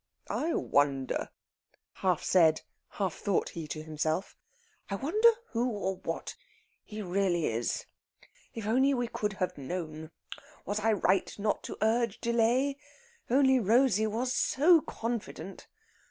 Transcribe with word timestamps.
"I 0.31 0.55
wonder," 0.55 1.29
half 1.93 2.23
said, 2.23 2.61
half 2.89 3.13
thought 3.13 3.49
he 3.49 3.67
to 3.67 3.83
himself, 3.83 4.35
"I 4.89 4.95
wonder 4.95 5.29
who 5.51 5.69
or 5.69 5.97
what 5.97 6.33
he 6.83 7.03
really 7.03 7.45
is?... 7.45 7.85
If 8.55 8.65
only 8.65 8.95
we 8.95 9.07
could 9.07 9.33
have 9.33 9.59
known!... 9.59 10.09
Was 10.65 10.79
I 10.79 10.93
right 10.93 11.31
not 11.37 11.61
to 11.65 11.77
urge 11.83 12.19
delay?... 12.19 12.77
Only 13.29 13.59
Rosey 13.59 14.07
was 14.07 14.33
so 14.33 14.81
confident.... 14.81 15.67